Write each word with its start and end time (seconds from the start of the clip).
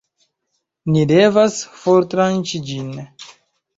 Ni 0.93 1.03
devas 1.11 1.59
fortranĉi 1.85 2.63
ĝin 2.71 2.91